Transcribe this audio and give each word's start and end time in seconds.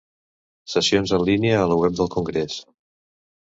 Sessions 0.75 1.13
en 1.19 1.27
línia 1.29 1.59
a 1.59 1.69
la 1.75 1.79
web 1.85 2.03
del 2.03 2.13
Congrés. 2.19 2.61